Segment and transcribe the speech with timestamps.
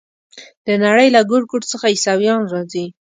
[0.65, 2.85] د نړۍ له ګوټ ګوټ څخه عیسویان راځي.